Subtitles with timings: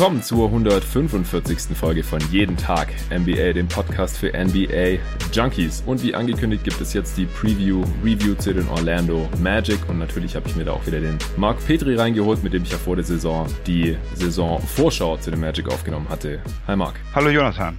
[0.00, 1.76] willkommen zur 145.
[1.76, 4.98] Folge von Jeden Tag NBA, dem Podcast für NBA
[5.30, 5.82] Junkies.
[5.84, 9.78] Und wie angekündigt gibt es jetzt die Preview, Review zu den Orlando Magic.
[9.90, 12.70] Und natürlich habe ich mir da auch wieder den Marc Petri reingeholt, mit dem ich
[12.70, 16.40] ja vor der Saison die Saison-Vorschau zu den Magic aufgenommen hatte.
[16.66, 16.94] Hi Marc.
[17.14, 17.76] Hallo Jonathan.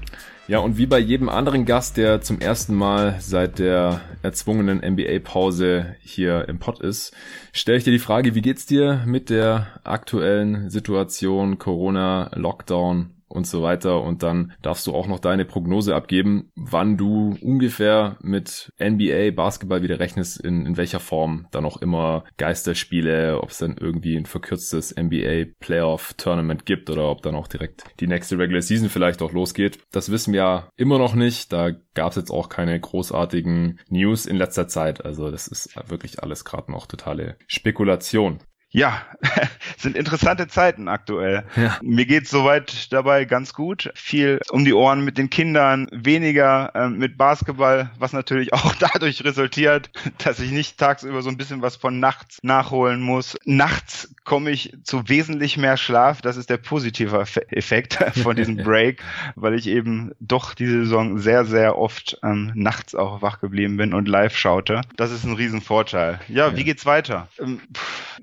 [0.48, 5.96] Ja, und wie bei jedem anderen Gast, der zum ersten Mal seit der erzwungenen NBA-Pause
[6.02, 7.14] hier im Pod ist,
[7.54, 13.48] stelle ich dir die Frage, wie geht's dir mit der aktuellen Situation, Corona, Lockdown und
[13.48, 14.02] so weiter.
[14.02, 19.82] Und dann darfst du auch noch deine Prognose abgeben, wann du ungefähr mit NBA Basketball
[19.82, 24.26] wieder rechnest, in, in welcher Form dann auch immer Geisterspiele, ob es dann irgendwie ein
[24.26, 29.22] verkürztes NBA Playoff Tournament gibt oder ob dann auch direkt die nächste Regular Season vielleicht
[29.22, 29.80] auch losgeht.
[29.92, 31.54] Das wissen wir ja immer noch nicht.
[31.54, 35.04] Da gab es jetzt auch keine großartigen News in letzter Zeit.
[35.06, 38.40] Also das ist wirklich alles gerade noch totale Spekulation.
[38.74, 39.02] Ja,
[39.78, 41.44] sind interessante Zeiten aktuell.
[41.58, 41.78] Ja.
[41.82, 43.92] Mir geht's soweit dabei ganz gut.
[43.96, 49.26] Viel um die Ohren mit den Kindern, weniger äh, mit Basketball, was natürlich auch dadurch
[49.26, 49.92] resultiert,
[50.24, 53.38] dass ich nicht tagsüber so ein bisschen was von nachts nachholen muss.
[53.44, 56.22] Nachts komme ich zu wesentlich mehr Schlaf.
[56.22, 59.04] Das ist der positive Effekt von diesem Break,
[59.36, 63.94] weil ich eben doch diese Saison sehr, sehr oft ähm, nachts auch wach geblieben bin
[63.94, 64.82] und live schaute.
[64.96, 66.20] Das ist ein Riesenvorteil.
[66.28, 66.58] Ja, ja.
[66.58, 67.28] wie geht's weiter?
[67.40, 67.62] Ähm,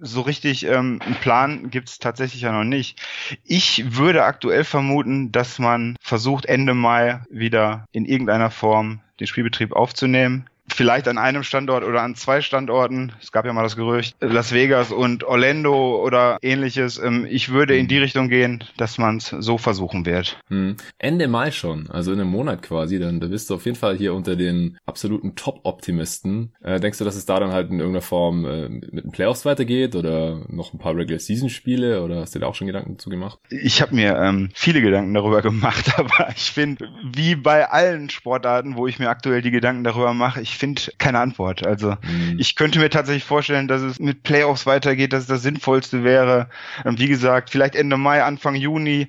[0.01, 3.01] so richtig ähm, einen Plan gibt es tatsächlich ja noch nicht.
[3.45, 9.73] Ich würde aktuell vermuten, dass man versucht, Ende Mai wieder in irgendeiner Form den Spielbetrieb
[9.73, 13.13] aufzunehmen vielleicht an einem Standort oder an zwei Standorten.
[13.21, 16.99] Es gab ja mal das Gerücht, Las Vegas und Orlando oder ähnliches.
[16.99, 20.39] Ähm, ich würde in die Richtung gehen, dass man es so versuchen wird.
[20.49, 20.77] Hm.
[20.99, 23.97] Ende Mai schon, also in einem Monat quasi, dann da bist du auf jeden Fall
[23.97, 26.53] hier unter den absoluten Top-Optimisten.
[26.63, 29.45] Äh, denkst du, dass es da dann halt in irgendeiner Form äh, mit den Playoffs
[29.45, 33.39] weitergeht oder noch ein paar Regular-Season-Spiele oder hast du da auch schon Gedanken dazu gemacht?
[33.51, 38.77] Ich habe mir ähm, viele Gedanken darüber gemacht, aber ich finde, wie bei allen Sportarten,
[38.77, 41.67] wo ich mir aktuell die Gedanken darüber mache, ich finde keine Antwort.
[41.67, 42.37] Also mhm.
[42.39, 46.49] ich könnte mir tatsächlich vorstellen, dass es mit Playoffs weitergeht, dass es das Sinnvollste wäre.
[46.85, 49.09] Wie gesagt, vielleicht Ende Mai, Anfang Juni,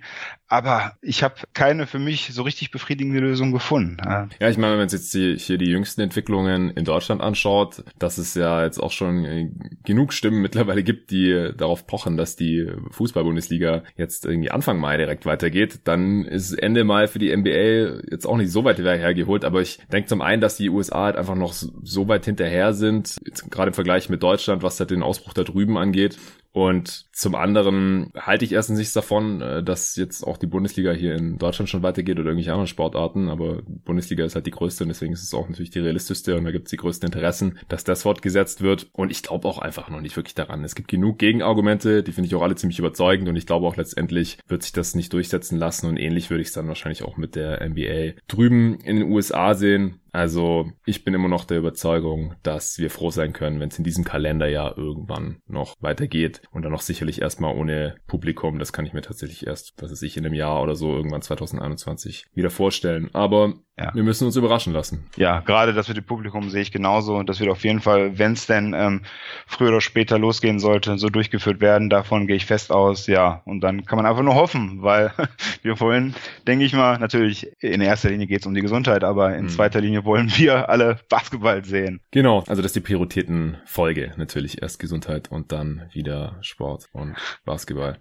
[0.49, 3.97] aber ich habe keine für mich so richtig befriedigende Lösung gefunden.
[4.03, 8.17] Ja, ich meine, wenn man jetzt die, hier die jüngsten Entwicklungen in Deutschland anschaut, dass
[8.17, 9.49] es ja jetzt auch schon äh,
[9.85, 15.25] genug Stimmen mittlerweile gibt, die darauf pochen, dass die Fußball-Bundesliga jetzt irgendwie Anfang Mai direkt
[15.27, 19.45] weitergeht, dann ist Ende Mai für die NBA jetzt auch nicht so weit hergeholt.
[19.45, 23.17] Aber ich denke zum einen, dass die USA halt einfach noch so weit hinterher sind,
[23.51, 26.17] gerade im Vergleich mit Deutschland, was halt den Ausbruch da drüben angeht.
[26.51, 31.15] Und zum anderen halte ich erstens nichts davon, äh, dass jetzt auch die Bundesliga hier
[31.15, 34.89] in Deutschland schon weitergeht oder irgendwelche anderen Sportarten, aber Bundesliga ist halt die größte und
[34.89, 37.83] deswegen ist es auch natürlich die realistischste und da gibt es die größten Interessen, dass
[37.83, 38.89] das fortgesetzt wird.
[38.93, 40.63] Und ich glaube auch einfach noch nicht wirklich daran.
[40.63, 43.75] Es gibt genug Gegenargumente, die finde ich auch alle ziemlich überzeugend und ich glaube auch
[43.75, 47.17] letztendlich wird sich das nicht durchsetzen lassen und ähnlich würde ich es dann wahrscheinlich auch
[47.17, 49.99] mit der NBA drüben in den USA sehen.
[50.11, 53.83] Also ich bin immer noch der Überzeugung, dass wir froh sein können, wenn es in
[53.83, 58.59] diesem Kalenderjahr irgendwann noch weitergeht und dann noch sicherlich erstmal ohne Publikum.
[58.59, 61.21] Das kann ich mir tatsächlich erst, was weiß ich, in einem Jahr oder so irgendwann
[61.21, 63.09] 2021 wieder vorstellen.
[63.13, 63.91] Aber ja.
[63.93, 65.05] Wir müssen uns überraschen lassen.
[65.15, 67.15] Ja, gerade das mit dem Publikum sehe ich genauso.
[67.15, 69.03] Und das wird auf jeden Fall, wenn es denn ähm,
[69.47, 71.89] früher oder später losgehen sollte, so durchgeführt werden.
[71.89, 73.07] Davon gehe ich fest aus.
[73.07, 75.13] Ja, und dann kann man einfach nur hoffen, weil
[75.61, 76.13] wir vorhin,
[76.45, 79.49] denke ich mal, natürlich in erster Linie geht es um die Gesundheit, aber in mhm.
[79.49, 82.01] zweiter Linie wollen wir alle Basketball sehen.
[82.11, 84.13] Genau, also das ist die Prioritätenfolge.
[84.17, 87.15] Natürlich erst Gesundheit und dann wieder Sport und
[87.45, 87.99] Basketball.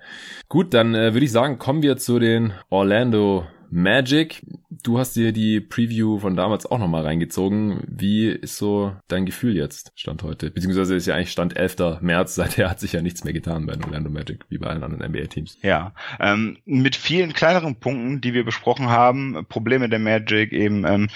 [0.48, 4.42] Gut, dann äh, würde ich sagen, kommen wir zu den Orlando Magic.
[4.82, 7.82] Du hast dir die Preview von damals auch nochmal reingezogen.
[7.86, 10.50] Wie ist so dein Gefühl jetzt, Stand heute?
[10.50, 12.00] Beziehungsweise ist ja eigentlich Stand 11.
[12.00, 12.34] März.
[12.38, 15.58] Seither hat sich ja nichts mehr getan bei Orlando Magic, wie bei allen anderen NBA-Teams.
[15.62, 19.46] Ja, ähm, mit vielen kleineren Punkten, die wir besprochen haben.
[19.48, 21.08] Probleme der Magic, eben ähm,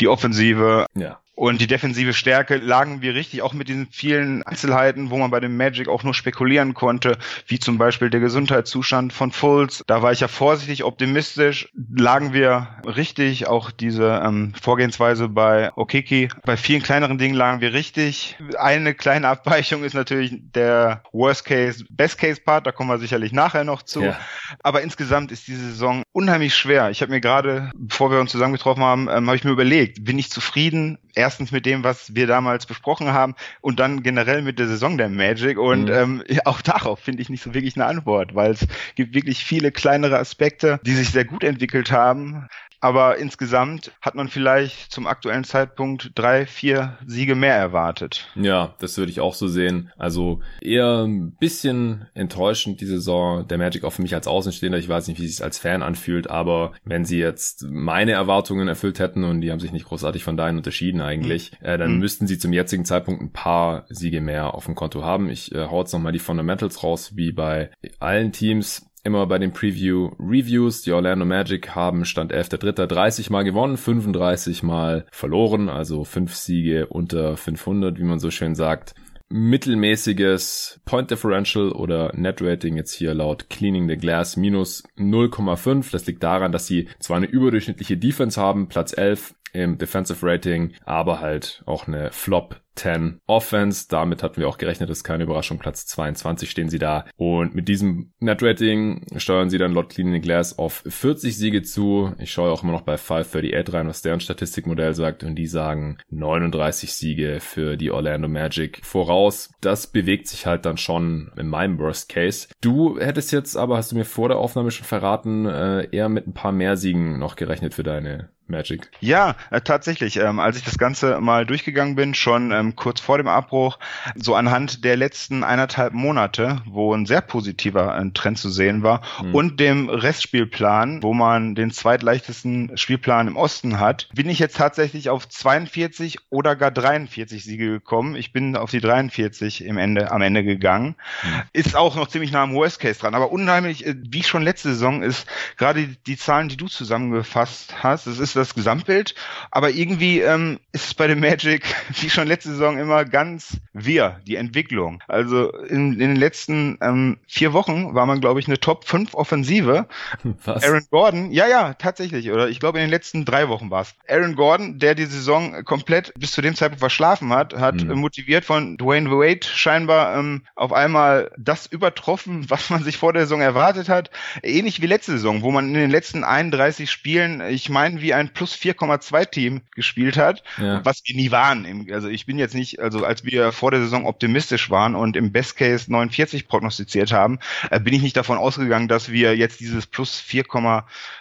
[0.00, 0.86] die Offensive.
[0.94, 1.20] Ja.
[1.38, 5.38] Und die defensive Stärke lagen wir richtig, auch mit diesen vielen Einzelheiten, wo man bei
[5.38, 9.84] dem Magic auch nur spekulieren konnte, wie zum Beispiel der Gesundheitszustand von Fultz.
[9.86, 11.68] Da war ich ja vorsichtig optimistisch.
[11.94, 16.28] Lagen wir richtig, auch diese ähm, Vorgehensweise bei Okiki.
[16.44, 18.36] Bei vielen kleineren Dingen lagen wir richtig.
[18.58, 23.30] Eine kleine Abweichung ist natürlich der Worst Case, Best Case Part, da kommen wir sicherlich
[23.30, 24.02] nachher noch zu.
[24.02, 24.18] Ja.
[24.64, 26.90] Aber insgesamt ist diese Saison unheimlich schwer.
[26.90, 30.18] Ich habe mir gerade, bevor wir uns zusammengetroffen haben, ähm, habe ich mir überlegt, bin
[30.18, 30.98] ich zufrieden?
[31.28, 35.10] Erstens mit dem, was wir damals besprochen haben und dann generell mit der Saison der
[35.10, 35.58] Magic.
[35.58, 36.22] Und mhm.
[36.24, 39.70] ähm, auch darauf finde ich nicht so wirklich eine Antwort, weil es gibt wirklich viele
[39.70, 42.48] kleinere Aspekte, die sich sehr gut entwickelt haben
[42.80, 48.28] aber insgesamt hat man vielleicht zum aktuellen Zeitpunkt drei, vier Siege mehr erwartet.
[48.34, 49.90] Ja, das würde ich auch so sehen.
[49.96, 53.46] Also eher ein bisschen enttäuschend die Saison.
[53.48, 54.78] Der Magic auch für mich als Außenstehender.
[54.78, 58.68] Ich weiß nicht, wie es sich als Fan anfühlt, aber wenn sie jetzt meine Erwartungen
[58.68, 61.66] erfüllt hätten und die haben sich nicht großartig von deinen unterschieden eigentlich, mhm.
[61.66, 61.98] äh, dann mhm.
[61.98, 65.30] müssten sie zum jetzigen Zeitpunkt ein paar Siege mehr auf dem Konto haben.
[65.30, 69.52] Ich äh, hau jetzt nochmal die Fundamentals raus, wie bei allen Teams immer bei den
[69.52, 70.82] Preview Reviews.
[70.82, 72.86] Die Orlando Magic haben Stand 11.3.
[72.86, 78.54] 30 mal gewonnen, 35 mal verloren, also 5 Siege unter 500, wie man so schön
[78.54, 78.94] sagt.
[79.30, 85.90] Mittelmäßiges Point Differential oder Net Rating jetzt hier laut Cleaning the Glass minus 0,5.
[85.92, 90.72] Das liegt daran, dass sie zwar eine überdurchschnittliche Defense haben, Platz 11 im Defensive Rating,
[90.84, 93.86] aber halt auch eine Flop 10 Offense.
[93.88, 95.58] Damit hatten wir auch gerechnet, das ist keine Überraschung.
[95.58, 97.04] Platz 22 stehen sie da.
[97.16, 102.12] Und mit diesem Net-Rating steuern sie dann laut Cleaning Glass auf 40 Siege zu.
[102.18, 105.24] Ich schaue auch immer noch bei 538 rein, was deren Statistikmodell sagt.
[105.24, 109.50] Und die sagen 39 Siege für die Orlando Magic voraus.
[109.60, 112.48] Das bewegt sich halt dann schon in meinem Worst Case.
[112.60, 116.26] Du hättest jetzt aber, hast du mir vor der Aufnahme schon verraten, äh, eher mit
[116.26, 118.88] ein paar mehr Siegen noch gerechnet für deine Magic.
[119.00, 120.16] Ja, äh, tatsächlich.
[120.16, 123.78] Ähm, als ich das Ganze mal durchgegangen bin, schon ähm, kurz vor dem Abbruch,
[124.14, 129.02] so anhand der letzten eineinhalb Monate, wo ein sehr positiver äh, Trend zu sehen war,
[129.22, 129.34] mhm.
[129.34, 135.10] und dem Restspielplan, wo man den zweitleichtesten Spielplan im Osten hat, bin ich jetzt tatsächlich
[135.10, 138.16] auf 42 oder gar 43 Siege gekommen.
[138.16, 140.96] Ich bin auf die 43 im Ende, am Ende gegangen.
[141.22, 141.42] Mhm.
[141.52, 143.14] Ist auch noch ziemlich nah am Worst Case dran.
[143.14, 148.06] Aber unheimlich, äh, wie schon letzte Saison, ist gerade die Zahlen, die du zusammengefasst hast,
[148.06, 149.14] es ist das Gesamtbild,
[149.50, 151.62] aber irgendwie ähm, ist es bei dem Magic,
[152.00, 155.02] wie schon letzte Saison immer, ganz wir, die Entwicklung.
[155.08, 159.14] Also in, in den letzten ähm, vier Wochen war man, glaube ich, eine Top 5
[159.14, 159.86] Offensive.
[160.44, 160.64] Was?
[160.64, 163.94] Aaron Gordon, ja, ja, tatsächlich, oder ich glaube in den letzten drei Wochen war es.
[164.08, 167.98] Aaron Gordon, der die Saison komplett bis zu dem Zeitpunkt verschlafen hat, hat mhm.
[167.98, 173.22] motiviert von Dwayne Wade scheinbar ähm, auf einmal das übertroffen, was man sich vor der
[173.22, 174.10] Saison erwartet hat.
[174.42, 178.27] Ähnlich wie letzte Saison, wo man in den letzten 31 Spielen, ich meine, wie ein
[178.28, 180.84] ein plus 4,2 Team gespielt hat, ja.
[180.84, 181.88] was wir nie waren.
[181.92, 185.32] Also ich bin jetzt nicht, also als wir vor der Saison optimistisch waren und im
[185.32, 187.38] Best Case 49 prognostiziert haben,
[187.70, 190.44] äh, bin ich nicht davon ausgegangen, dass wir jetzt dieses plus 4,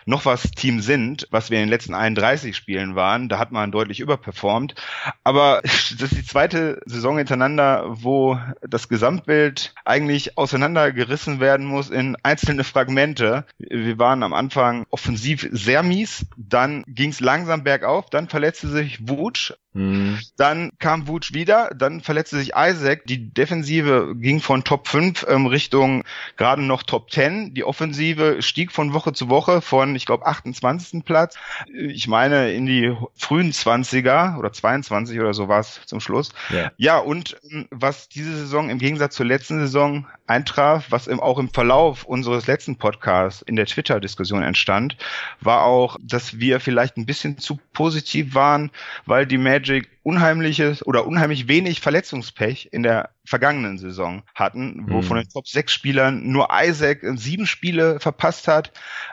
[0.06, 3.30] noch was Team sind, was wir in den letzten 31 Spielen waren.
[3.30, 4.75] Da hat man deutlich überperformt.
[5.24, 12.15] Aber das ist die zweite Saison hintereinander, wo das Gesamtbild eigentlich auseinandergerissen werden muss in
[12.24, 13.45] einzelne Fragmente.
[13.57, 19.07] Wir waren am Anfang offensiv sehr mies, dann ging es langsam bergauf, dann verletzte sich
[19.07, 20.19] Wutsch, mhm.
[20.38, 25.45] dann kam Wutsch wieder, dann verletzte sich Isaac, die Defensive ging von Top 5 ähm,
[25.45, 26.03] Richtung
[26.35, 31.06] gerade noch Top 10, die Offensive stieg von Woche zu Woche von, ich glaube, 28.
[31.06, 31.38] Platz,
[31.74, 36.31] ich meine in die frühen 20er oder 22 oder so war es zum Schluss.
[36.50, 41.19] Ja, ja und ähm, was diese Saison im Gegensatz zur letzten Saison eintraf, was im,
[41.19, 44.97] auch im Verlauf unseres letzten Podcasts in der Twitter-Diskussion entstand,
[45.39, 48.71] war auch, dass wir vielleicht ein bisschen zu positiv waren,
[49.06, 54.98] weil die Magic strategic unheimliches oder unheimlich wenig Verletzungspech in der vergangenen Saison hatten, wo
[54.98, 55.04] mhm.
[55.04, 58.71] von den Top 6 Spielern nur Isaac sieben Spiele verpasst hat.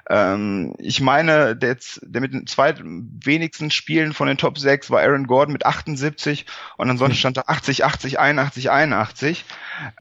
[0.09, 5.01] Ähm, ich meine, der, der mit den zwei wenigsten Spielen von den Top 6 war
[5.01, 6.47] Aaron Gordon mit 78
[6.77, 9.45] und ansonsten stand da 80, 80, 81, 81.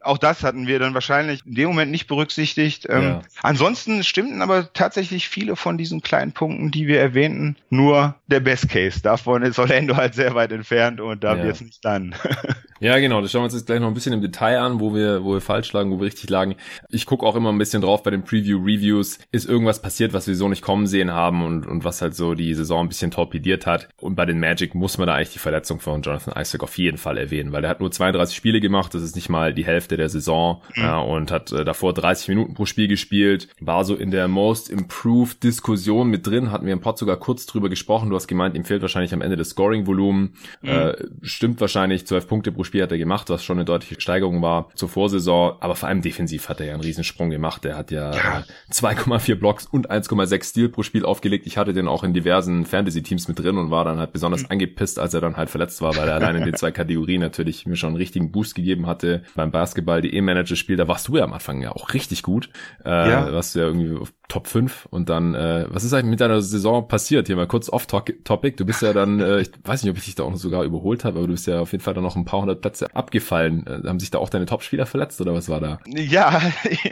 [0.02, 2.86] Auch das hatten wir dann wahrscheinlich in dem Moment nicht berücksichtigt.
[2.88, 3.22] Ähm, ja.
[3.42, 8.70] Ansonsten stimmten aber tatsächlich viele von diesen kleinen Punkten, die wir erwähnten, nur der Best
[8.70, 9.02] Case.
[9.02, 11.44] Davon ist Orlando halt sehr weit entfernt und da ja.
[11.44, 12.16] wird es nicht dann.
[12.84, 13.22] ja, genau.
[13.22, 15.34] Das schauen wir uns jetzt gleich noch ein bisschen im Detail an, wo wir, wo
[15.34, 16.56] wir falsch lagen, wo wir richtig lagen.
[16.90, 19.20] Ich gucke auch immer ein bisschen drauf bei den Preview-Reviews.
[19.32, 22.34] Ist irgendwas passiert, was wir so nicht kommen sehen haben und, und was halt so
[22.34, 23.88] die Saison ein bisschen torpediert hat.
[24.02, 26.98] Und bei den Magic muss man da eigentlich die Verletzung von Jonathan Isaac auf jeden
[26.98, 28.94] Fall erwähnen, weil der hat nur 32 Spiele gemacht.
[28.94, 30.84] Das ist nicht mal die Hälfte der Saison mhm.
[30.84, 33.48] ja, und hat äh, davor 30 Minuten pro Spiel gespielt.
[33.62, 36.52] War so in der Most Improved Diskussion mit drin.
[36.52, 38.10] Hatten wir im Pod sogar kurz drüber gesprochen.
[38.10, 40.34] Du hast gemeint, ihm fehlt wahrscheinlich am Ende das Scoring-Volumen.
[40.62, 40.70] Mhm.
[40.70, 42.06] Äh, stimmt wahrscheinlich.
[42.06, 45.58] 12 Punkte pro Spiel hat er gemacht, was schon eine deutliche Steigerung war zur Vorsaison.
[45.60, 47.66] Aber vor allem defensiv hat er ja einen Riesensprung gemacht.
[47.66, 48.44] Er hat ja, ja.
[48.72, 51.46] 2,4 Blocks und 1,6 Stil pro Spiel aufgelegt.
[51.46, 54.52] Ich hatte den auch in diversen Fantasy-Teams mit drin und war dann halt besonders mhm.
[54.52, 57.66] angepisst, als er dann halt verletzt war, weil er allein in den zwei Kategorien natürlich
[57.66, 59.24] mir schon einen richtigen Boost gegeben hatte.
[59.36, 62.50] Beim Basketball, die E-Manager-Spiel, da warst du ja am Anfang ja auch richtig gut.
[62.86, 63.34] Äh, ja.
[63.34, 63.98] Was ja irgendwie
[64.34, 67.28] Top 5 und dann, äh, was ist eigentlich mit deiner Saison passiert?
[67.28, 68.56] Hier mal kurz off-topic.
[68.56, 71.06] Du bist ja dann, äh, ich weiß nicht, ob ich dich da auch sogar überholt
[71.06, 73.68] habe, aber du bist ja auf jeden Fall dann noch ein paar hundert Plätze abgefallen.
[73.68, 75.78] Äh, haben sich da auch deine Topspieler verletzt oder was war da?
[75.86, 76.42] Ja,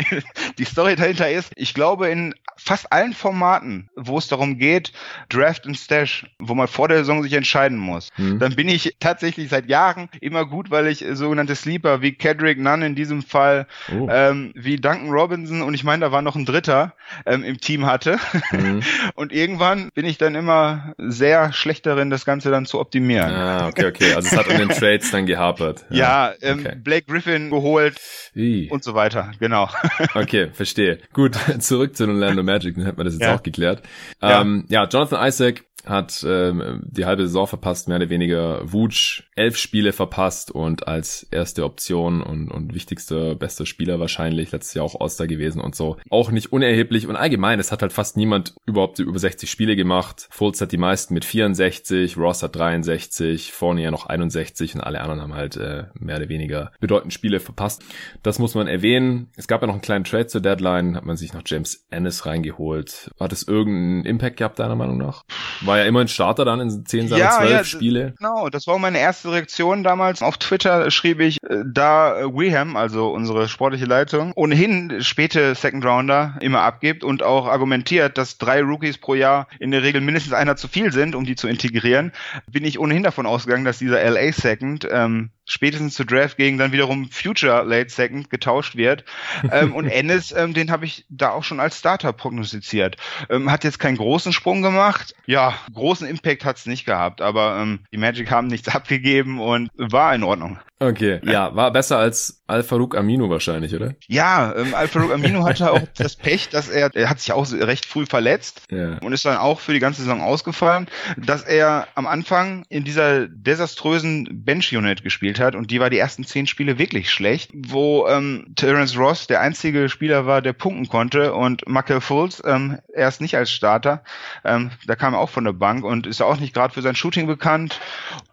[0.60, 4.91] die Story dahinter ist, ich glaube, in fast allen Formaten, wo es darum geht,
[5.29, 8.38] Draft und Stash, wo man vor der Saison sich entscheiden muss, mhm.
[8.38, 12.83] dann bin ich tatsächlich seit Jahren immer gut, weil ich sogenannte Sleeper wie Kedrick Nunn
[12.83, 14.07] in diesem Fall, oh.
[14.12, 16.93] ähm, wie Duncan Robinson und ich meine, da war noch ein Dritter
[17.31, 18.19] ähm, im Team hatte.
[18.51, 18.81] Mhm.
[19.15, 23.31] Und irgendwann bin ich dann immer sehr schlecht darin, das Ganze dann zu optimieren.
[23.31, 24.13] Ah, okay, okay.
[24.13, 25.85] Also es hat an den Trades dann gehapert.
[25.89, 26.75] Ja, ja ähm, okay.
[26.77, 28.00] Blake Griffin geholt
[28.33, 28.69] Wie?
[28.69, 29.31] und so weiter.
[29.39, 29.69] Genau.
[30.15, 31.00] okay, verstehe.
[31.13, 33.35] Gut, zurück zu Orlando Magic, dann hat man das jetzt ja.
[33.35, 33.81] auch geklärt.
[34.21, 34.41] Ja.
[34.41, 38.61] Ähm, ja, Jonathan Isaac hat ähm, die halbe Saison verpasst, mehr oder weniger.
[38.71, 44.73] Wutsch elf Spiele verpasst und als erste Option und, und wichtigster, bester Spieler wahrscheinlich, letztes
[44.73, 45.97] Jahr auch All-Star gewesen und so.
[46.09, 50.27] Auch nicht unerheblich und allgemein, es hat halt fast niemand überhaupt über 60 Spiele gemacht.
[50.29, 55.21] Fultz hat die meisten mit 64, Ross hat 63, Fournier noch 61 und alle anderen
[55.21, 57.83] haben halt äh, mehr oder weniger bedeutend Spiele verpasst.
[58.23, 59.29] Das muss man erwähnen.
[59.38, 62.25] Es gab ja noch einen kleinen Trade zur Deadline, hat man sich noch James Ennis
[62.25, 63.11] reingeholt.
[63.19, 65.23] Hat es irgendeinen Impact gehabt, deiner Meinung nach?
[65.61, 68.13] War ja immer ein Starter dann in 10 seiner ja, 12 ja, Spiele.
[68.18, 70.22] Genau, das war meine erste Reaktion damals.
[70.22, 75.86] Auf Twitter schrieb ich, äh, da äh, Weham, also unsere sportliche Leitung, ohnehin späte Second
[75.86, 80.34] Rounder immer abgibt und auch argumentiert, dass drei Rookies pro Jahr in der Regel mindestens
[80.34, 82.12] einer zu viel sind, um die zu integrieren,
[82.50, 86.72] bin ich ohnehin davon ausgegangen, dass dieser LA Second ähm, spätestens zu Draft gegen dann
[86.72, 89.03] wiederum Future Late Second getauscht wird.
[89.51, 92.96] ähm, und Ennis, ähm, den habe ich da auch schon als Starter prognostiziert.
[93.29, 95.13] Ähm, hat jetzt keinen großen Sprung gemacht.
[95.25, 99.70] Ja, großen Impact hat es nicht gehabt, aber ähm, die Magic haben nichts abgegeben und
[99.75, 100.60] war in Ordnung.
[100.81, 103.93] Okay, ja, war besser als Al-Farouk Amino wahrscheinlich, oder?
[104.08, 107.86] Ja, ähm, Al-Farouk Amino hatte auch das Pech, dass er, er hat sich auch recht
[107.86, 108.98] früh verletzt ja.
[108.98, 113.27] und ist dann auch für die ganze Saison ausgefallen, dass er am Anfang in dieser
[113.27, 118.53] desaströsen Bench-Unit gespielt hat und die war die ersten zehn Spiele wirklich schlecht, wo ähm,
[118.55, 123.36] Terence Ross der einzige Spieler war, der punkten konnte und Michael Fultz ähm, erst nicht
[123.36, 124.03] als Starter,
[124.43, 126.95] ähm, da kam er auch von der Bank und ist auch nicht gerade für sein
[126.95, 127.79] Shooting bekannt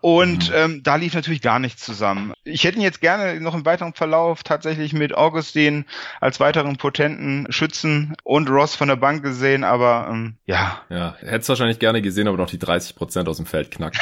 [0.01, 0.55] und mhm.
[0.57, 3.95] ähm, da lief natürlich gar nichts zusammen ich hätte ihn jetzt gerne noch im weiteren
[3.95, 5.85] Verlauf tatsächlich mit Augustin
[6.21, 10.83] als weiteren potenten Schützen und Ross von der Bank gesehen, aber ähm, ja.
[10.89, 13.99] Ja, hättest wahrscheinlich gerne gesehen, aber noch die 30 Prozent aus dem Feld knackt.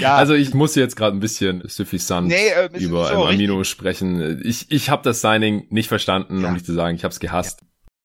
[0.00, 0.16] ja.
[0.20, 4.40] Also ich muss jetzt gerade ein bisschen suffisant nee, äh, über so Amino sprechen.
[4.44, 6.48] Ich, ich habe das Signing nicht verstanden, ja.
[6.48, 7.60] um nicht zu sagen, ich habe es gehasst.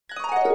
[0.09, 0.45] Ja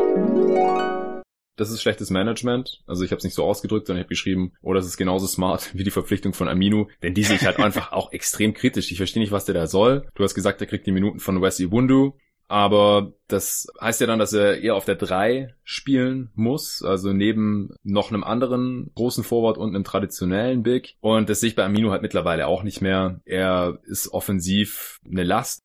[1.61, 2.83] das ist schlechtes Management.
[2.87, 5.27] Also ich habe es nicht so ausgedrückt, sondern ich habe geschrieben, oh, das ist genauso
[5.27, 6.87] smart wie die Verpflichtung von Aminu.
[7.03, 8.91] Denn die sehe ich halt einfach auch extrem kritisch.
[8.91, 10.09] Ich verstehe nicht, was der da soll.
[10.15, 12.15] Du hast gesagt, er kriegt die Minuten von Wesley Wundu.
[12.51, 17.77] Aber das heißt ja dann, dass er eher auf der 3 spielen muss, also neben
[17.85, 20.97] noch einem anderen großen Forward und einem traditionellen Big.
[21.01, 23.21] Und das sehe ich bei Aminu halt mittlerweile auch nicht mehr.
[23.25, 25.63] Er ist offensiv eine Last.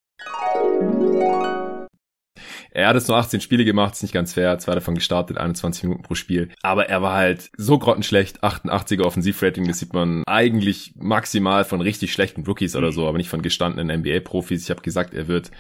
[2.75, 5.83] Er hat jetzt nur 18 Spiele gemacht, ist nicht ganz fair, zwei davon gestartet, 21
[5.83, 6.49] Minuten pro Spiel.
[6.61, 12.11] Aber er war halt so grottenschlecht, 88er Offensivrating, das sieht man eigentlich maximal von richtig
[12.11, 14.63] schlechten Rookies oder so, aber nicht von gestandenen NBA-Profis.
[14.63, 15.51] Ich habe gesagt, er wird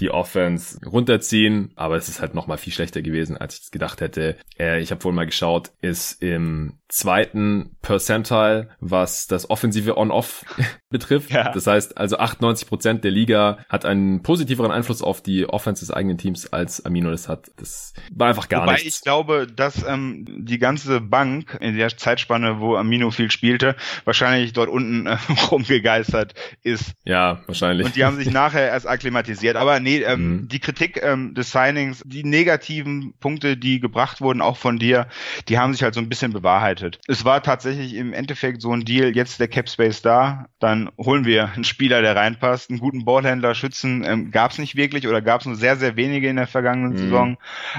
[0.00, 4.02] die Offense runterziehen, aber es ist halt nochmal viel schlechter gewesen, als ich es gedacht
[4.02, 4.36] hätte.
[4.58, 10.44] Ich habe vorhin mal geschaut, ist im zweiten Percentile, was das offensive On-Off
[10.90, 11.30] betrifft.
[11.30, 11.52] Ja.
[11.52, 16.16] Das heißt, also 98% der Liga hat einen positiveren Einfluss auf die Offense des eigenen
[16.16, 17.50] Teams, als Amino das hat.
[17.56, 18.96] Das war einfach gar Wobei nichts.
[18.96, 24.54] ich glaube, dass ähm, die ganze Bank in der Zeitspanne, wo Amino viel spielte, wahrscheinlich
[24.54, 25.18] dort unten äh,
[25.50, 26.94] rumgegeistert ist.
[27.04, 27.86] Ja, wahrscheinlich.
[27.86, 29.56] Und die haben sich nachher erst akklimatisiert.
[29.56, 30.48] Aber nee, ähm, mhm.
[30.48, 35.06] die Kritik ähm, des Signings, die negativen Punkte, die gebracht wurden, auch von dir,
[35.48, 37.00] die haben sich halt so ein bisschen bewahrheitet vorbereitet.
[37.06, 41.24] Es war tatsächlich im Endeffekt so ein Deal, jetzt der Cap Space da, dann holen
[41.24, 42.70] wir einen Spieler, der reinpasst.
[42.70, 45.96] Einen guten Ballhändler, Schützen ähm, gab es nicht wirklich oder gab es nur sehr, sehr
[45.96, 46.98] wenige in der vergangenen mhm.
[46.98, 47.36] Saison.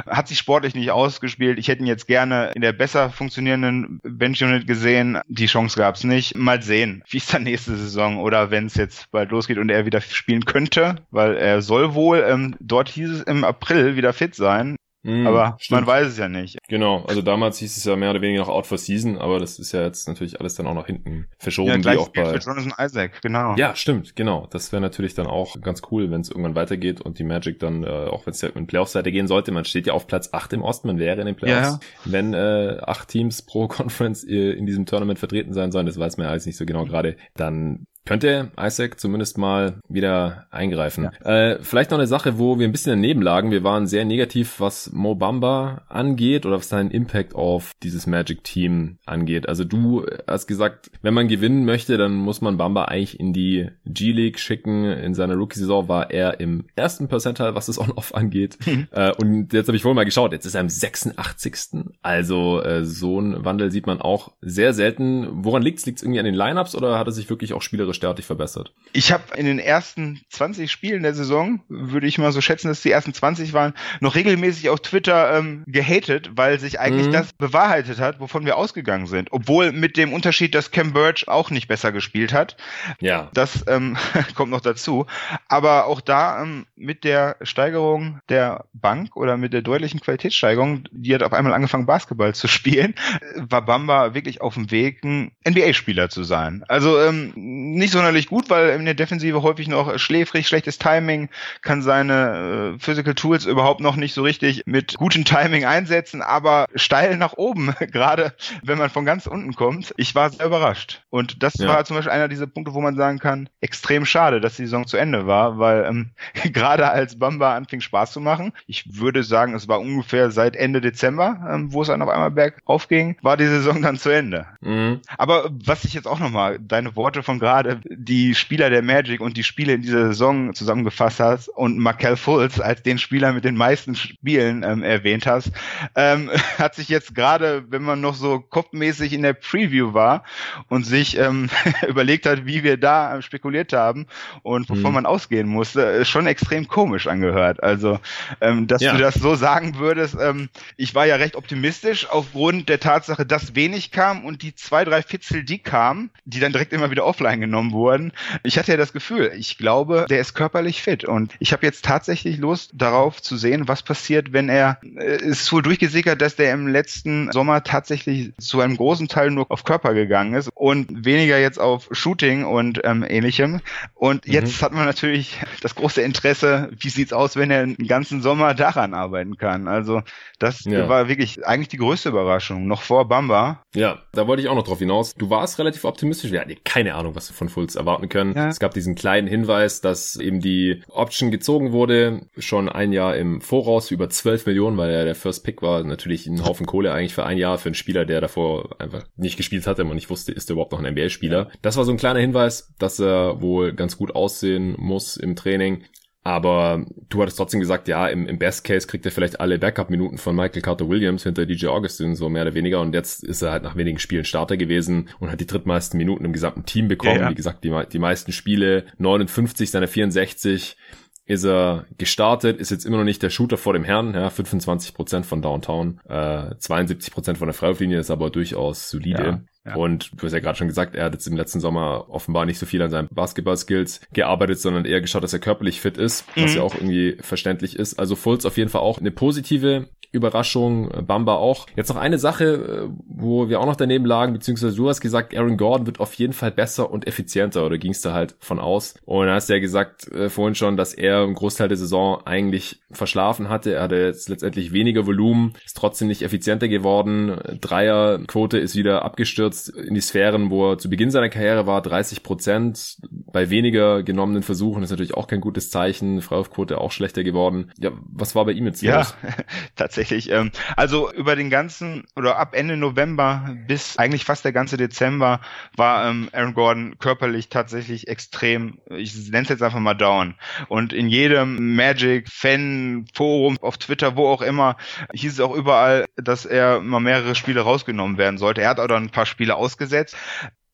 [0.08, 1.60] Hat sich sportlich nicht ausgespielt.
[1.60, 5.20] Ich hätte ihn jetzt gerne in der besser funktionierenden Bench Unit gesehen.
[5.28, 6.36] Die Chance gab es nicht.
[6.36, 9.86] Mal sehen, wie es dann nächste Saison oder wenn es jetzt bald losgeht und er
[9.86, 14.36] wieder spielen könnte, weil er soll wohl, ähm, dort hieß es im April wieder fit
[14.36, 14.76] sein.
[15.04, 15.82] Mm, aber stimmt.
[15.82, 16.58] man weiß es ja nicht.
[16.68, 19.58] Genau, also damals hieß es ja mehr oder weniger noch out for season, aber das
[19.58, 22.38] ist ja jetzt natürlich alles dann auch nach hinten verschoben, ja, wie auch bei für
[22.38, 23.56] Jonathan Isaac, genau.
[23.56, 24.48] Ja, stimmt, genau.
[24.52, 27.84] Das wäre natürlich dann auch ganz cool, wenn es irgendwann weitergeht und die Magic dann,
[27.84, 30.54] äh, auch wenn es ja in Playoff-Seite gehen sollte, man steht ja auf Platz 8
[30.54, 31.68] im Osten, man wäre in den Playoffs.
[31.68, 32.12] Ja, ja.
[32.12, 36.18] Wenn äh, acht Teams pro Conference äh, in diesem Tournament vertreten sein sollen, das weiß
[36.18, 41.12] man ja alles nicht so genau gerade, dann könnte Isaac zumindest mal wieder eingreifen.
[41.24, 41.52] Ja.
[41.52, 43.52] Äh, vielleicht noch eine Sache, wo wir ein bisschen daneben lagen.
[43.52, 48.98] Wir waren sehr negativ, was Mo Bamba angeht oder was seinen Impact auf dieses Magic-Team
[49.06, 49.48] angeht.
[49.48, 53.70] Also du hast gesagt, wenn man gewinnen möchte, dann muss man Bamba eigentlich in die
[53.86, 54.86] G-League schicken.
[54.86, 58.58] In seiner Rookie-Saison war er im ersten Percentile, was das On-Off angeht.
[58.70, 58.88] Mhm.
[58.92, 61.86] Äh, und jetzt habe ich vorhin mal geschaut, jetzt ist er im 86.
[62.04, 65.28] Also äh, so ein Wandel sieht man auch sehr selten.
[65.44, 65.86] Woran liegt es?
[65.86, 68.74] Liegt es irgendwie an den Lineups oder hat er sich wirklich auch spielerisch derartig verbessert?
[68.92, 72.82] Ich habe in den ersten 20 Spielen der Saison, würde ich mal so schätzen, dass
[72.82, 77.12] die ersten 20 waren, noch regelmäßig auf Twitter ähm, gehatet, weil sich eigentlich mhm.
[77.12, 79.30] das bewahrheitet hat, wovon wir ausgegangen sind.
[79.32, 82.58] Obwohl mit dem Unterschied, dass Cam Birch auch nicht besser gespielt hat.
[83.00, 83.30] Ja.
[83.34, 83.98] Das ähm,
[84.36, 85.06] kommt noch dazu.
[85.48, 91.14] Aber auch da ähm, mit der Steigerung der Bank oder mit der deutlichen Qualitätssteigerung, die
[91.14, 92.96] hat auf einmal angefangen, Basketball zu spielen,
[93.36, 96.64] war Bamba wirklich auf dem Weg, ein NBA-Spieler zu sein.
[96.68, 101.30] Also ähm, nicht sonderlich gut, weil in der Defensive häufig noch schläfrig, schlechtes Timing,
[101.62, 106.68] kann seine äh, Physical Tools überhaupt noch nicht so richtig mit gutem Timing einsetzen, aber
[106.76, 109.94] steil nach oben, gerade wenn man von ganz unten kommt.
[109.98, 111.04] Ich war sehr überrascht.
[111.10, 111.68] Und das ja.
[111.68, 114.88] war zum Beispiel einer dieser Punkte, wo man sagen kann, extrem schade, dass die Saison
[114.88, 116.10] zu Ende war, weil ähm,
[116.54, 120.82] gerade als Bamba anfing Spaß zu machen, ich würde sagen, es war ungefähr seit Ende
[120.82, 124.46] Dezember, ähm, wo es dann auf einmal bergauf ging, war die Saison dann zu Ende.
[124.62, 125.02] Mhm.
[125.18, 129.38] Aber was ich jetzt auch nochmal, deine Worte von gerade, die Spieler der Magic und
[129.38, 133.56] die Spiele in dieser Saison zusammengefasst hast und Markel Fultz als den Spieler mit den
[133.56, 135.52] meisten Spielen ähm, erwähnt hast,
[135.96, 140.24] ähm, hat sich jetzt gerade, wenn man noch so kopfmäßig in der Preview war
[140.68, 141.50] und sich ähm,
[141.88, 144.08] überlegt hat, wie wir da ähm, spekuliert haben
[144.44, 144.94] und wovon mhm.
[144.94, 147.62] man ausgehen musste, schon extrem komisch angehört.
[147.64, 148.00] Also,
[148.42, 148.94] ähm, dass ja.
[148.94, 153.56] du das so sagen würdest, ähm, ich war ja recht optimistisch aufgrund der Tatsache, dass
[153.56, 157.42] wenig kam und die zwei, drei Fitzel, die kamen, die dann direkt immer wieder offline
[157.42, 158.12] genommen wurden.
[158.44, 161.86] Ich hatte ja das Gefühl, ich glaube, der ist körperlich fit und ich habe jetzt
[161.86, 166.54] tatsächlich Lust darauf zu sehen, was passiert, wenn er, äh, ist wohl durchgesickert, dass der
[166.54, 171.38] im letzten Sommer tatsächlich zu einem großen Teil nur auf Körper gegangen ist und weniger
[171.40, 173.62] jetzt auf Shooting und ähm, ähnlichem.
[173.94, 174.34] Und mhm.
[174.34, 178.54] jetzt hat man natürlich das große Interesse, wie sieht's aus, wenn er den ganzen Sommer
[178.54, 179.68] daran arbeiten kann.
[179.68, 180.02] Also
[180.40, 180.88] das ja.
[180.88, 183.64] war wirklich eigentlich die größte Überraschung, noch vor Bamba.
[183.76, 185.14] Ja, da wollte ich auch noch drauf hinaus.
[185.16, 186.32] Du warst relativ optimistisch.
[186.32, 188.36] Wir hatten keine Ahnung, was wir von Fultz erwarten können.
[188.36, 188.48] Ja.
[188.48, 193.42] Es gab diesen kleinen Hinweis, dass eben die Option gezogen wurde, schon ein Jahr im
[193.42, 195.84] Voraus über 12 Millionen, weil er der First Pick war.
[195.84, 199.38] Natürlich ein Haufen Kohle eigentlich für ein Jahr für einen Spieler, der davor einfach nicht
[199.38, 201.50] gespielt hatte und nicht wusste, ist er überhaupt noch ein NBA-Spieler.
[201.62, 205.84] Das war so ein kleiner Hinweis, dass er wohl ganz gut aussehen muss im Training.
[206.30, 210.20] Aber du hattest trotzdem gesagt, ja, im, im Best Case kriegt er vielleicht alle Backup-Minuten
[210.20, 212.82] von Michael Carter Williams hinter DJ Augustin, so mehr oder weniger.
[212.82, 216.26] Und jetzt ist er halt nach wenigen Spielen Starter gewesen und hat die drittmeisten Minuten
[216.26, 217.16] im gesamten Team bekommen.
[217.16, 217.30] Ja, ja.
[217.32, 220.78] Wie gesagt, die, die meisten Spiele, 59 seiner 64
[221.26, 225.24] ist er gestartet, ist jetzt immer noch nicht der Shooter vor dem Herrn, ja, 25%
[225.24, 229.24] von Downtown, äh, 72% von der Freiwurflinie ist aber durchaus solide.
[229.24, 229.42] Ja.
[229.66, 229.76] Ja.
[229.76, 232.60] Und du hast ja gerade schon gesagt, er hat jetzt im letzten Sommer offenbar nicht
[232.60, 236.52] so viel an seinen Basketball-Skills gearbeitet, sondern eher geschaut, dass er körperlich fit ist, was
[236.52, 236.58] mhm.
[236.58, 238.00] ja auch irgendwie verständlich ist.
[238.00, 241.68] Also Fultz auf jeden Fall auch eine positive Überraschung, Bamba auch.
[241.76, 245.36] Jetzt noch eine Sache, äh, wo wir auch noch daneben lagen, beziehungsweise du hast gesagt,
[245.38, 248.60] Aaron Gordon wird auf jeden Fall besser und effizienter, oder ging es da halt von
[248.60, 248.96] aus?
[249.06, 252.26] Und dann hast du ja gesagt äh, vorhin schon, dass er einen Großteil der Saison
[252.26, 253.76] eigentlich verschlafen hatte.
[253.76, 257.38] Er hatte jetzt letztendlich weniger Volumen, ist trotzdem nicht effizienter geworden.
[257.62, 262.24] Dreierquote ist wieder abgestürzt in die Sphären, wo er zu Beginn seiner Karriere war, 30
[262.24, 262.98] Prozent.
[263.32, 266.22] Bei weniger genommenen Versuchen ist natürlich auch kein gutes Zeichen.
[266.22, 267.72] Freiwurfquote auch schlechter geworden.
[267.78, 269.06] Ja, was war bei ihm jetzt ja,
[269.76, 270.32] tatsächlich tatsächlich.
[270.32, 275.42] Ähm, also über den ganzen oder ab Ende November bis eigentlich fast der ganze Dezember
[275.76, 280.36] war ähm, Aaron Gordon körperlich tatsächlich extrem, ich nenne es jetzt einfach mal down.
[280.70, 284.78] Und in jedem Magic-Fan-Forum, auf Twitter, wo auch immer,
[285.14, 288.62] hieß es auch überall, dass er mal mehrere Spiele rausgenommen werden sollte.
[288.62, 290.16] Er hat auch dann ein paar Spiele ausgesetzt.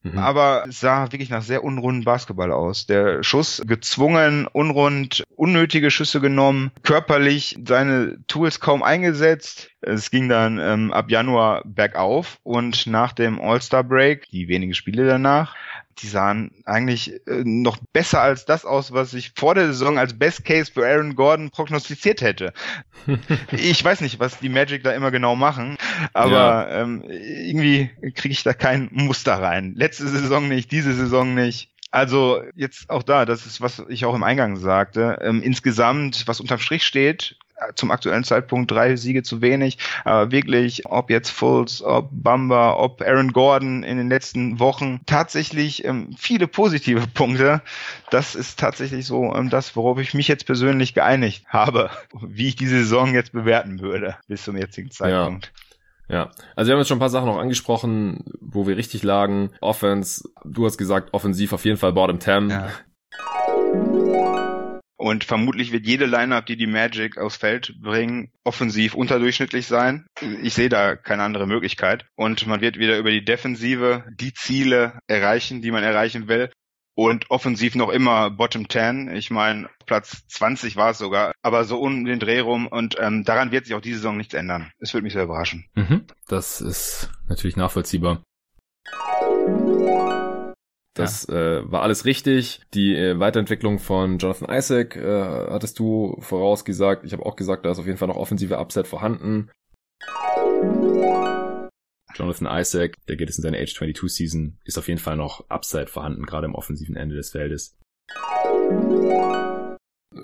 [0.06, 0.20] Mhm.
[0.20, 2.86] Aber es sah wirklich nach sehr unrunden Basketball aus.
[2.86, 9.72] Der Schuss gezwungen, unrund, unnötige Schüsse genommen, körperlich seine Tools kaum eingesetzt.
[9.82, 15.56] Es ging dann ähm, ab Januar bergauf und nach dem All-Star-Break, die wenigen Spiele danach,
[15.99, 20.17] die sahen eigentlich äh, noch besser als das aus, was ich vor der Saison als
[20.17, 22.53] Best Case für Aaron Gordon prognostiziert hätte.
[23.51, 25.77] ich weiß nicht, was die Magic da immer genau machen,
[26.13, 26.31] aber
[26.69, 26.81] ja.
[26.81, 29.73] ähm, irgendwie kriege ich da kein Muster rein.
[29.75, 31.69] Letzte Saison nicht, diese Saison nicht.
[31.91, 35.17] Also jetzt auch da, das ist, was ich auch im Eingang sagte.
[35.21, 37.38] Ähm, insgesamt, was unterm Strich steht,
[37.76, 39.78] zum aktuellen Zeitpunkt drei Siege zu wenig.
[40.04, 45.86] Aber wirklich, ob jetzt Fultz, ob Bamba, ob Aaron Gordon in den letzten Wochen tatsächlich
[45.86, 47.62] ähm, viele positive Punkte.
[48.10, 51.89] Das ist tatsächlich so ähm, das, worauf ich mich jetzt persönlich geeinigt habe,
[52.22, 55.46] wie ich diese Saison jetzt bewerten würde bis zum jetzigen Zeitpunkt.
[55.46, 55.65] Ja.
[56.08, 59.50] Ja, also wir haben jetzt schon ein paar Sachen auch angesprochen, wo wir richtig lagen.
[59.60, 62.50] Offense, du hast gesagt, offensiv auf jeden Fall Bottom 10.
[62.52, 62.70] Ja.
[64.97, 70.05] Und vermutlich wird jede Lineup, die die Magic aufs Feld bringen, offensiv unterdurchschnittlich sein.
[70.41, 72.05] Ich sehe da keine andere Möglichkeit.
[72.15, 76.49] Und man wird wieder über die Defensive die Ziele erreichen, die man erreichen will
[76.95, 79.13] und offensiv noch immer Bottom 10.
[79.15, 83.23] Ich meine, Platz 20 war es sogar, aber so um den Dreh rum und ähm,
[83.23, 84.71] daran wird sich auch diese Saison nichts ändern.
[84.79, 85.65] Es würde mich sehr überraschen.
[85.75, 86.05] Mhm.
[86.27, 88.23] Das ist natürlich nachvollziehbar.
[90.95, 91.60] Das ja.
[91.60, 92.62] äh, war alles richtig.
[92.73, 97.03] Die äh, Weiterentwicklung von Jonathan Isaac äh, hattest du vorausgesagt.
[97.03, 99.51] Ich habe auch gesagt, da ist auf jeden Fall noch offensive Upset vorhanden.
[102.15, 105.49] Jonathan Isaac, der geht jetzt in seine Age 22 Season, ist auf jeden Fall noch
[105.49, 107.77] Upside vorhanden, gerade im offensiven Ende des Feldes.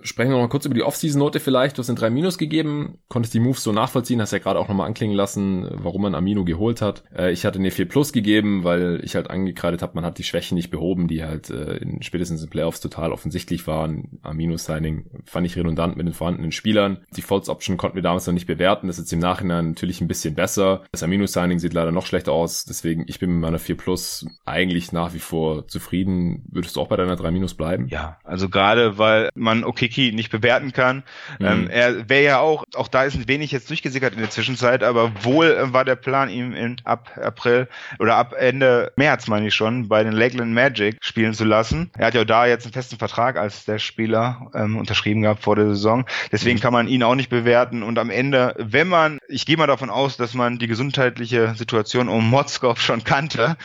[0.04, 1.78] Sprechen wir noch mal kurz über die Off-Season-Note vielleicht.
[1.78, 4.68] Du hast den 3 Minus gegeben, konntest die Moves so nachvollziehen, hast ja gerade auch
[4.68, 7.04] nochmal anklingen lassen, warum man Amino geholt hat.
[7.16, 10.24] Äh, ich hatte eine 4 Plus gegeben, weil ich halt angekreidet habe, man hat die
[10.24, 14.20] Schwächen nicht behoben, die halt äh, in, spätestens in Playoffs total offensichtlich waren.
[14.22, 17.06] Amino-Signing fand ich redundant mit den vorhandenen Spielern.
[17.16, 20.08] Die False-Option konnten wir damals noch nicht bewerten, das ist jetzt im Nachhinein natürlich ein
[20.08, 20.84] bisschen besser.
[20.92, 24.94] Das Amino-Signing sieht leider noch schlechter aus, deswegen ich bin mit meiner 4 Plus eigentlich
[24.94, 26.46] nach wie vor zufrieden.
[26.50, 27.88] Würdest du auch bei deiner 3 Minus bleiben?
[27.88, 31.04] Ja, also gerade weil man okay Kiki nicht bewerten kann.
[31.40, 31.46] Mhm.
[31.46, 34.84] Ähm, er wäre ja auch, auch da ist ein wenig jetzt durchgesickert in der Zwischenzeit,
[34.84, 37.68] aber wohl äh, war der Plan, ihm in, ab April
[38.00, 41.92] oder ab Ende März, meine ich schon, bei den Lakeland Magic spielen zu lassen.
[41.98, 45.44] Er hat ja auch da jetzt einen festen Vertrag als der Spieler ähm, unterschrieben gehabt
[45.44, 46.06] vor der Saison.
[46.32, 46.62] Deswegen mhm.
[46.62, 47.84] kann man ihn auch nicht bewerten.
[47.84, 52.08] Und am Ende, wenn man, ich gehe mal davon aus, dass man die gesundheitliche Situation
[52.08, 53.58] um Motzkov schon kannte,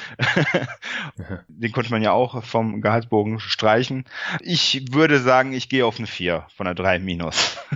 [1.49, 4.05] den konnte man ja auch vom Gehaltsbogen streichen.
[4.41, 7.59] Ich würde sagen, ich gehe auf eine 4 von der 3 minus.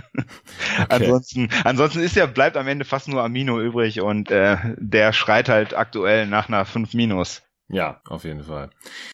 [0.83, 0.85] Okay.
[0.89, 5.49] ansonsten, ansonsten ist ja, bleibt am Ende fast nur Amino übrig und äh, der schreit
[5.49, 7.41] halt aktuell nach einer 5 minus.
[7.73, 8.69] Ja, auf jeden Fall.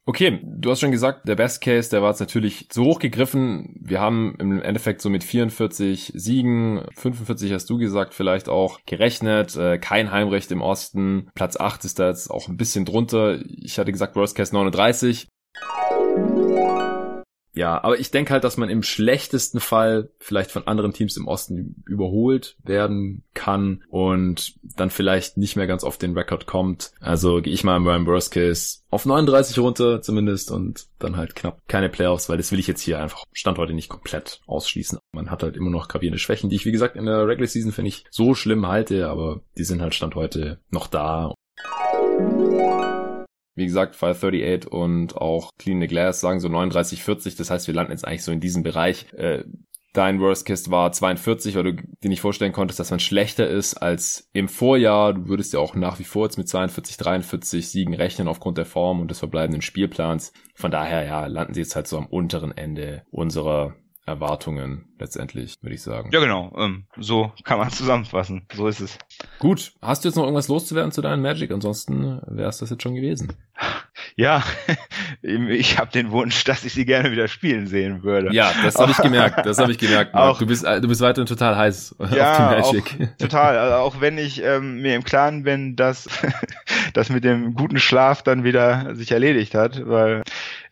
[0.06, 3.76] Okay, du hast schon gesagt, der Best Case, der war jetzt natürlich zu hoch gegriffen.
[3.80, 9.56] Wir haben im Endeffekt so mit 44 Siegen, 45 hast du gesagt, vielleicht auch gerechnet.
[9.56, 11.30] Äh, kein Heimrecht im Osten.
[11.36, 13.39] Platz 8 ist da jetzt auch ein bisschen drunter.
[13.46, 15.28] Ich hatte gesagt, Worst Case 39.
[17.58, 21.28] Ja, aber ich denke halt, dass man im schlechtesten Fall vielleicht von anderen Teams im
[21.28, 26.91] Osten überholt werden kann und dann vielleicht nicht mehr ganz auf den Rekord kommt.
[27.00, 31.67] Also gehe ich mal im Worst Case auf 39 runter zumindest und dann halt knapp
[31.67, 35.00] keine Playoffs, weil das will ich jetzt hier einfach Stand heute nicht komplett ausschließen.
[35.12, 37.72] Man hat halt immer noch gravierende Schwächen, die ich wie gesagt in der Regular Season
[37.72, 41.34] finde ich so schlimm halte, aber die sind halt Stand heute noch da
[43.58, 47.36] wie gesagt, 538 und auch Clean the Glass sagen so 39, 40.
[47.36, 49.12] Das heißt, wir landen jetzt eigentlich so in diesem Bereich.
[49.13, 49.43] Äh,
[49.93, 53.74] dein Worst Case war 42, weil du dir nicht vorstellen konntest, dass man schlechter ist
[53.74, 55.13] als im Vorjahr.
[55.13, 58.65] Du würdest ja auch nach wie vor jetzt mit 42, 43 Siegen rechnen aufgrund der
[58.65, 60.34] Form und des verbleibenden Spielplans.
[60.54, 63.76] Von daher, ja, landen sie jetzt halt so am unteren Ende unserer
[64.08, 66.10] Erwartungen letztendlich, würde ich sagen.
[66.13, 66.54] Ja, genau.
[66.58, 68.48] Ähm, so kann man zusammenfassen.
[68.56, 68.98] So ist es.
[69.39, 69.74] Gut.
[69.82, 71.52] Hast du jetzt noch irgendwas loszuwerden zu deinen Magic?
[71.52, 73.34] Ansonsten wäre es das jetzt schon gewesen.
[74.15, 74.43] Ja,
[75.22, 78.34] ich habe den Wunsch, dass ich sie gerne wieder spielen sehen würde.
[78.34, 79.46] Ja, das habe ich gemerkt.
[79.46, 80.13] Das habe ich gemerkt.
[80.15, 83.10] Auch, du bist du bist weiterhin total heiß ja, auf die Magic.
[83.13, 83.58] Auch, total.
[83.58, 86.10] Also auch wenn ich ähm, mir im Klaren bin, dass
[86.93, 90.24] das mit dem guten Schlaf dann wieder sich erledigt hat, weil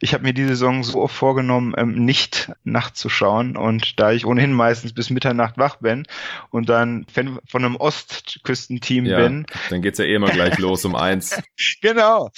[0.06, 4.54] ich habe mir die Saison so oft vorgenommen, ähm, nicht nachzuschauen und da ich ohnehin
[4.54, 6.06] meistens bis Mitternacht wach bin
[6.52, 9.48] und dann Fan von einem Ostküstenteam ja, bin.
[9.72, 11.41] Dann geht's ja eh immer gleich los um eins.
[11.82, 12.30] Genau.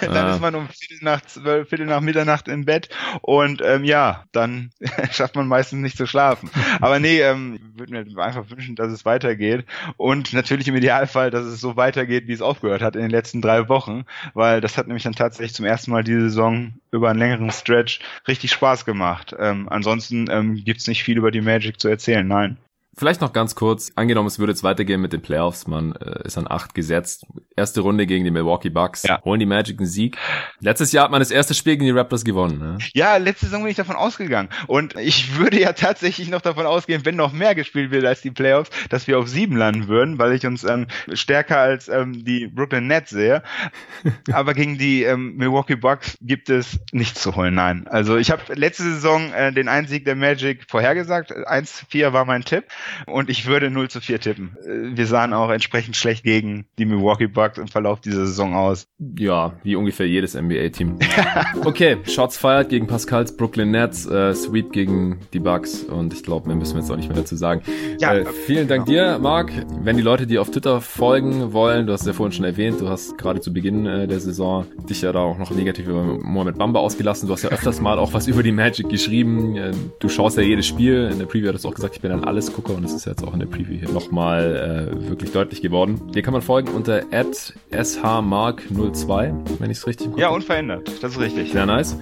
[0.00, 0.34] dann ah.
[0.34, 2.88] ist man um Viertel nach zwölf, Viertel nach Mitternacht im Bett
[3.22, 4.70] und ähm, ja, dann
[5.10, 6.50] schafft man meistens nicht zu schlafen.
[6.80, 9.64] Aber nee, ähm, würde mir einfach wünschen, dass es weitergeht
[9.96, 13.42] und natürlich im Idealfall, dass es so weitergeht, wie es aufgehört hat in den letzten
[13.42, 14.04] drei Wochen,
[14.34, 18.00] weil das hat nämlich dann tatsächlich zum ersten Mal diese Saison über einen längeren Stretch
[18.26, 19.34] richtig Spaß gemacht.
[19.38, 22.58] Ähm, ansonsten ähm, gibt nicht viel über die Magic zu erzählen, nein.
[22.98, 26.36] Vielleicht noch ganz kurz, angenommen, es würde jetzt weitergehen mit den Playoffs, man äh, ist
[26.36, 27.26] an acht gesetzt.
[27.54, 29.22] erste Runde gegen die Milwaukee Bucks, ja.
[29.24, 30.16] holen die Magic einen Sieg.
[30.58, 32.58] Letztes Jahr hat man das erste Spiel gegen die Raptors gewonnen.
[32.58, 32.78] Ne?
[32.94, 34.48] Ja, letzte Saison bin ich davon ausgegangen.
[34.66, 38.32] Und ich würde ja tatsächlich noch davon ausgehen, wenn noch mehr gespielt wird als die
[38.32, 42.48] Playoffs, dass wir auf sieben landen würden, weil ich uns ähm, stärker als ähm, die
[42.48, 43.44] Brooklyn Nets sehe.
[44.32, 47.86] Aber gegen die ähm, Milwaukee Bucks gibt es nichts zu holen, nein.
[47.86, 51.30] Also ich habe letzte Saison äh, den Einsieg der Magic vorhergesagt.
[51.30, 52.64] 1-4 war mein Tipp
[53.06, 54.56] und ich würde 0 zu 4 tippen.
[54.64, 58.86] Äh, wir sahen auch entsprechend schlecht gegen die Milwaukee Bucks im Verlauf dieser Saison aus.
[59.16, 60.98] Ja, wie ungefähr jedes NBA-Team.
[61.64, 66.48] okay, Shots feiert gegen Pascals Brooklyn Nets, äh, Sweep gegen die Bucks und ich glaube,
[66.48, 67.62] mehr müssen wir jetzt auch nicht mehr dazu sagen.
[67.98, 69.14] Ja, äh, vielen Dank genau.
[69.14, 69.52] dir, Marc.
[69.80, 72.88] Wenn die Leute dir auf Twitter folgen wollen, du hast ja vorhin schon erwähnt, du
[72.88, 76.58] hast gerade zu Beginn äh, der Saison dich ja da auch noch negativ über Mohamed
[76.58, 77.28] Bamba ausgelassen.
[77.28, 79.56] Du hast ja öfters mal auch was über die Magic geschrieben.
[79.56, 81.08] Äh, du schaust ja jedes Spiel.
[81.10, 82.24] In der Preview hattest du auch gesagt, ich bin ein
[82.68, 86.12] Alles-Gucker und das ist jetzt auch in der Preview hier nochmal äh, wirklich deutlich geworden.
[86.12, 91.02] Dir kann man folgen unter shmark02, wenn ich es richtig Ja, unverändert.
[91.02, 91.52] Das ist richtig.
[91.52, 91.96] Sehr nice.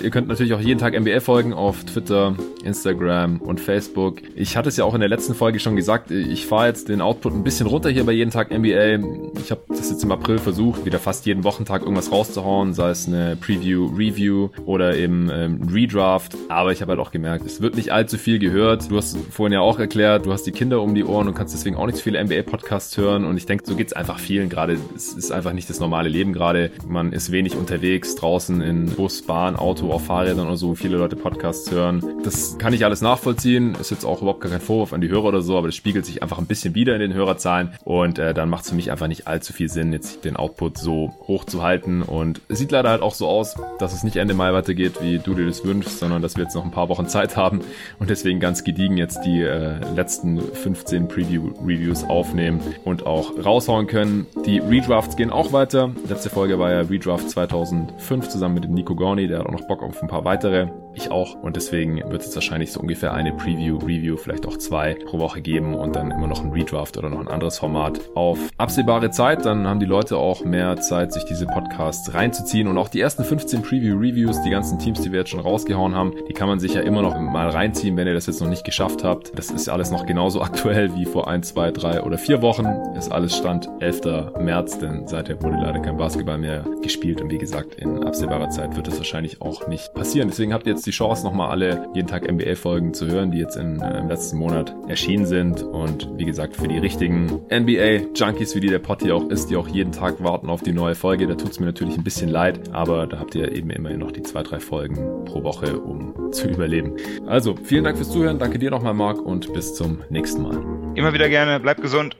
[0.00, 4.22] Ihr könnt natürlich auch jeden Tag NBA folgen auf Twitter, Instagram und Facebook.
[4.34, 7.00] Ich hatte es ja auch in der letzten Folge schon gesagt, ich fahre jetzt den
[7.00, 8.98] Output ein bisschen runter hier bei jeden Tag NBA.
[9.38, 13.06] Ich habe das jetzt im April versucht, wieder fast jeden Wochentag irgendwas rauszuhauen, sei es
[13.06, 16.36] eine Preview, Review oder eben ähm, Redraft.
[16.48, 18.90] Aber ich habe halt auch gemerkt, es wird nicht allzu viel gehört.
[18.90, 21.54] Du hast vorhin ja auch erklärt, du hast die Kinder um die Ohren und kannst
[21.54, 23.24] deswegen auch nicht so viele NBA-Podcasts hören.
[23.24, 24.78] Und ich denke, so geht's einfach vielen gerade.
[24.96, 26.70] Es ist einfach nicht das normale Leben gerade.
[26.88, 31.16] Man ist wenig unterwegs, draußen in Bus, Bahn, Auto auf Fahrrädern oder so viele Leute
[31.16, 32.02] Podcasts hören.
[32.22, 33.74] Das kann ich alles nachvollziehen.
[33.80, 36.06] Ist jetzt auch überhaupt gar kein Vorwurf an die Hörer oder so, aber das spiegelt
[36.06, 38.90] sich einfach ein bisschen wieder in den Hörerzahlen und äh, dann macht es für mich
[38.90, 42.02] einfach nicht allzu viel Sinn, jetzt den Output so hoch zu halten.
[42.02, 45.18] Und es sieht leider halt auch so aus, dass es nicht Ende Mai weitergeht, wie
[45.18, 47.60] du dir das wünschst, sondern dass wir jetzt noch ein paar Wochen Zeit haben
[47.98, 54.26] und deswegen ganz gediegen jetzt die äh, letzten 15 Preview-Reviews aufnehmen und auch raushauen können.
[54.44, 55.90] Die Redrafts gehen auch weiter.
[56.08, 59.66] Letzte Folge war ja Redraft 2005 zusammen mit dem Nico Gorni, der hat auch noch
[59.72, 60.81] Bock auf ein paar weitere.
[60.94, 61.34] Ich auch.
[61.34, 65.40] Und deswegen wird es wahrscheinlich so ungefähr eine Preview, Review, vielleicht auch zwei pro Woche
[65.40, 69.44] geben und dann immer noch ein Redraft oder noch ein anderes Format auf absehbare Zeit.
[69.44, 72.68] Dann haben die Leute auch mehr Zeit, sich diese Podcasts reinzuziehen.
[72.68, 76.12] Und auch die ersten 15 Preview-Reviews, die ganzen Teams, die wir jetzt schon rausgehauen haben,
[76.28, 78.64] die kann man sich ja immer noch mal reinziehen, wenn ihr das jetzt noch nicht
[78.64, 79.36] geschafft habt.
[79.38, 82.66] Das ist alles noch genauso aktuell wie vor ein, zwei, drei oder vier Wochen.
[82.96, 84.02] Ist alles Stand 11.
[84.40, 87.20] März, denn seither wurde leider kein Basketball mehr gespielt.
[87.20, 90.28] Und wie gesagt, in absehbarer Zeit wird es wahrscheinlich auch nicht passieren.
[90.28, 93.56] Deswegen habt ihr jetzt die Chance, nochmal alle jeden Tag NBA-Folgen zu hören, die jetzt
[93.56, 95.62] in, äh, im letzten Monat erschienen sind.
[95.62, 99.56] Und wie gesagt, für die richtigen NBA-Junkies, wie die der Pot hier auch ist, die
[99.56, 102.72] auch jeden Tag warten auf die neue Folge, da tut's mir natürlich ein bisschen leid,
[102.72, 106.48] aber da habt ihr eben immerhin noch die zwei, drei Folgen pro Woche, um zu
[106.48, 106.96] überleben.
[107.26, 110.58] Also, vielen Dank fürs Zuhören, danke dir nochmal, Marc, und bis zum nächsten Mal.
[110.94, 112.16] Immer wieder gerne, bleibt gesund.